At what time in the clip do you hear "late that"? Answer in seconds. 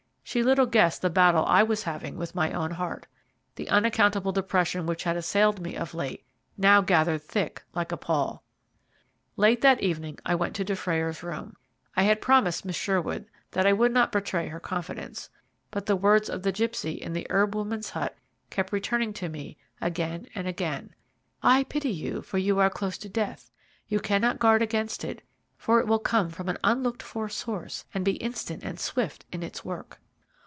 9.35-9.81